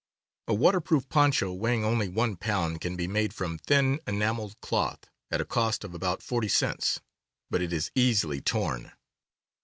[0.47, 5.41] A waterproof poncho weighing only one pound can be made from thin enameled cloth, at
[5.41, 7.01] a cost of about forty cents;
[7.51, 8.93] but it is easily torn.